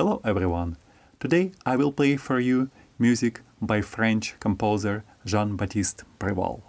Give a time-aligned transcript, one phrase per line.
[0.00, 0.78] Hello everyone.
[1.18, 6.62] Today I will play for you music by French composer Jean-Baptiste Bréval.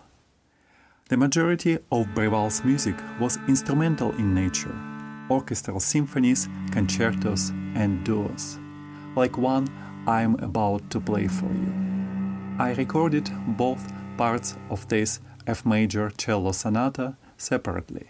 [1.08, 4.76] The majority of Bréval's music was instrumental in nature,
[5.30, 8.60] orchestral symphonies, concertos, and duos,
[9.16, 9.70] like one
[10.06, 11.74] I'm about to play for you.
[12.60, 18.08] I recorded both parts of this F major cello sonata separately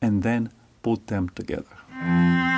[0.00, 0.48] and then
[0.82, 2.53] put them together.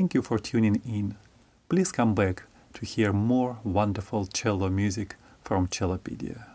[0.00, 1.14] Thank you for tuning in.
[1.68, 6.49] Please come back to hear more wonderful cello music from Cellopedia.